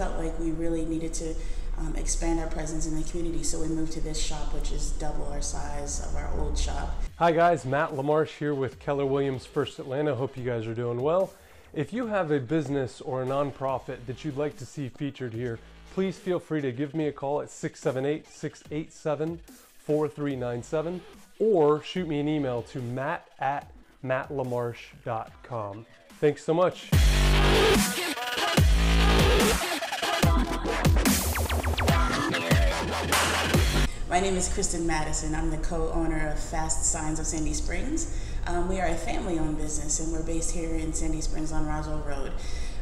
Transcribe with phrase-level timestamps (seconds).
[0.00, 1.34] felt like we really needed to
[1.76, 3.42] um, expand our presence in the community.
[3.42, 6.88] So we moved to this shop, which is double our size of our old shop.
[7.16, 10.14] Hi guys, Matt LaMarche here with Keller Williams First Atlanta.
[10.14, 11.34] Hope you guys are doing well.
[11.74, 15.58] If you have a business or a nonprofit that you'd like to see featured here,
[15.92, 19.38] please feel free to give me a call at 678 687
[19.80, 21.02] 4397
[21.38, 23.70] or shoot me an email to matt at
[24.02, 25.84] mattlamarche.com.
[26.18, 26.88] Thanks so much.
[34.10, 35.36] My name is Kristen Madison.
[35.36, 38.12] I'm the co-owner of Fast Signs of Sandy Springs.
[38.48, 42.00] Um, we are a family-owned business and we're based here in Sandy Springs on Roswell
[42.00, 42.32] Road.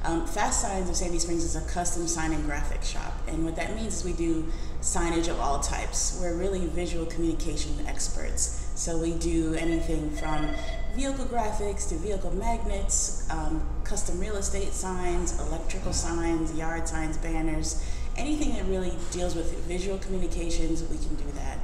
[0.05, 3.57] Um, Fast Signs of Sandy Springs is a custom sign and graphic shop and what
[3.57, 6.19] that means is we do signage of all types.
[6.19, 8.67] We're really visual communication experts.
[8.75, 10.49] So we do anything from
[10.95, 17.85] vehicle graphics to vehicle magnets, um, custom real estate signs, electrical signs, yard signs, banners,
[18.19, 21.59] anything that really deals with visual communications, we can do that.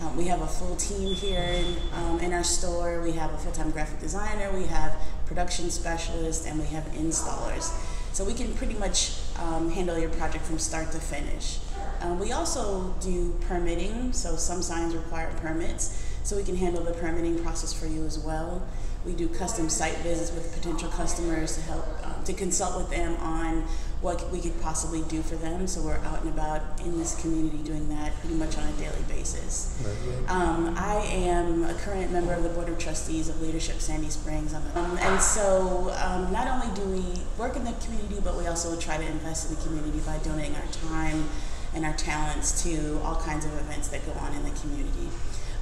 [0.00, 3.00] Um, we have a full team here in, um, in our store.
[3.02, 4.94] We have a full-time graphic designer, we have
[5.26, 7.70] production specialists, and we have installers.
[8.12, 11.58] So we can pretty much um, handle your project from start to finish.
[12.00, 16.92] Um, we also do permitting, so some signs require permits, so we can handle the
[16.92, 18.62] permitting process for you as well.
[19.04, 23.16] We do custom site visits with potential customers to help um, to consult with them
[23.16, 23.64] on
[24.02, 25.66] what we could possibly do for them.
[25.66, 29.02] So we're out and about in this community doing that pretty much on a daily
[29.08, 29.82] basis.
[30.28, 34.54] Um, I am a current member of the Board of Trustees of Leadership Sandy Springs.
[34.54, 38.78] Um, and so um, not only do we work in the community, but we also
[38.78, 41.24] try to invest in the community by donating our time
[41.74, 45.08] and our talents to all kinds of events that go on in the community.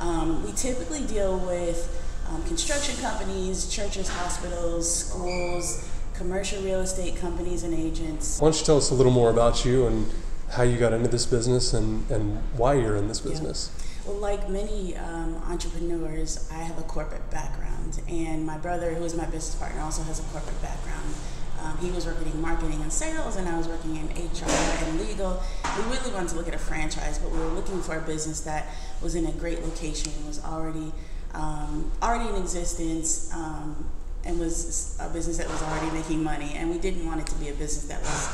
[0.01, 7.63] Um, we typically deal with um, construction companies, churches, hospitals, schools, commercial real estate companies
[7.65, 8.41] and agents.
[8.41, 10.07] Why don't you tell us a little more about you and
[10.51, 13.71] how you got into this business and, and why you're in this business?
[13.77, 13.85] Yeah.
[14.13, 19.15] Well, like many um, entrepreneurs, I have a corporate background, and my brother, who is
[19.15, 21.15] my business partner, also has a corporate background.
[21.63, 25.01] Um, he was working in marketing and sales, and I was working in HR and
[25.01, 25.43] legal.
[25.77, 28.41] We really wanted to look at a franchise, but we were looking for a business
[28.43, 28.67] that
[29.03, 30.93] was in a great location, was already
[31.35, 33.89] um, already in existence um,
[34.25, 36.55] and was a business that was already making money.
[36.55, 38.29] And we didn't want it to be a business that was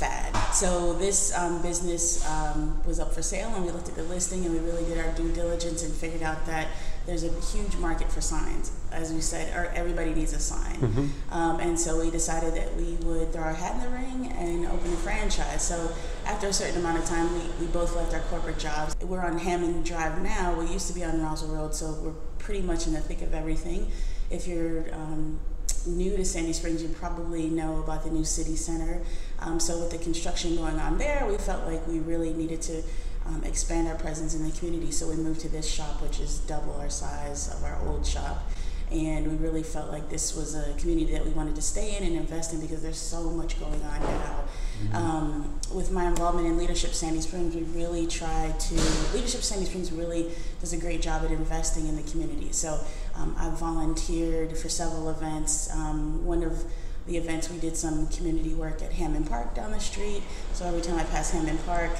[0.00, 0.34] fad.
[0.54, 4.44] So this um, business um, was up for sale, and we looked at the listing,
[4.46, 6.68] and we really did our due diligence and figured out that
[7.06, 8.72] there's a huge market for signs.
[8.92, 10.76] As we said, or everybody needs a sign.
[10.76, 11.34] Mm-hmm.
[11.34, 14.66] Um, and so we decided that we would throw our hat in the ring and
[14.66, 15.62] open a franchise.
[15.62, 15.92] So
[16.26, 18.96] after a certain amount of time, we, we both left our corporate jobs.
[19.00, 20.58] We're on Hammond Drive now.
[20.58, 23.32] We used to be on Roswell Road, so we're pretty much in the thick of
[23.34, 23.90] everything.
[24.30, 25.38] If you're um,
[25.86, 29.02] new to Sandy Springs, you probably know about the new city center.
[29.38, 32.82] Um, so with the construction going on there, we felt like we really needed to
[33.30, 34.90] um, expand our presence in the community.
[34.90, 38.42] So we moved to this shop, which is double our size of our old shop.
[38.90, 42.02] And we really felt like this was a community that we wanted to stay in
[42.02, 44.44] and invest in because there's so much going on now.
[44.82, 44.96] Mm-hmm.
[44.96, 48.74] Um, with my involvement in Leadership Sandy Springs, we really try to,
[49.14, 52.50] Leadership Sandy Springs really does a great job at investing in the community.
[52.50, 52.80] So
[53.14, 55.72] um, I've volunteered for several events.
[55.72, 56.64] Um, one of
[57.10, 60.22] the events we did some community work at Hammond Park down the street.
[60.52, 61.90] So every time I pass Hammond Park,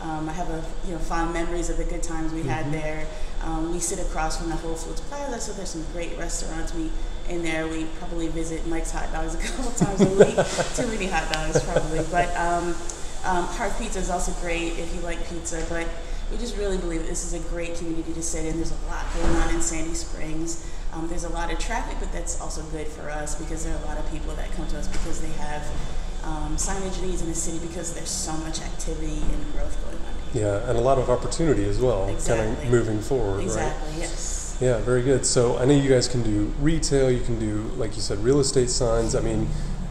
[0.00, 2.72] um, I have a you know fond memories of the good times we had mm-hmm.
[2.72, 3.06] there.
[3.42, 6.72] Um, we sit across from the Whole Foods Plaza, so there's some great restaurants.
[6.72, 6.90] We
[7.28, 7.66] in there.
[7.66, 10.36] We probably visit Mike's Hot Dogs a couple times a week.
[10.76, 12.74] Too many hot dogs probably, but um,
[13.24, 15.64] um, Hearth Pizza is also great if you like pizza.
[15.68, 15.86] But
[16.30, 18.56] we just really believe this is a great community to sit in.
[18.56, 20.64] There's a lot going on in Sandy Springs.
[20.92, 23.82] Um, there's a lot of traffic, but that's also good for us because there are
[23.82, 25.64] a lot of people that come to us because they have
[26.24, 30.32] um, signage needs in the city because there's so much activity and growth going on.
[30.32, 30.42] Here.
[30.42, 32.54] Yeah, and a lot of opportunity as well, exactly.
[32.54, 34.00] kind of moving forward, exactly, right?
[34.00, 34.58] yes.
[34.60, 35.24] Yeah, very good.
[35.24, 38.40] So I know you guys can do retail, you can do, like you said, real
[38.40, 39.14] estate signs.
[39.14, 39.48] I mean,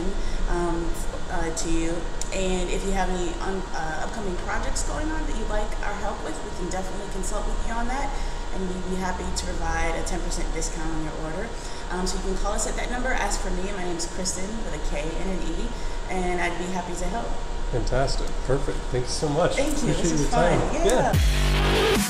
[0.50, 0.88] um,
[1.32, 1.96] uh, to you.
[2.34, 5.94] And if you have any un- uh, upcoming projects going on that you'd like our
[6.00, 8.12] help with, we can definitely consult with you on that.
[8.56, 10.20] And we'd be happy to provide a 10%
[10.54, 11.50] discount on your order.
[11.92, 13.10] Um, so you can call us at that number.
[13.10, 13.64] Ask for me.
[13.74, 15.68] My name's Kristen with a K and an E,
[16.10, 17.28] and I'd be happy to help.
[17.72, 18.28] Fantastic.
[18.46, 18.78] Perfect.
[18.92, 19.56] Thank you so much.
[19.56, 19.92] Thank you.
[19.92, 20.60] Appreciate this is your fun.
[20.60, 20.86] time.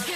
[0.08, 0.14] yeah.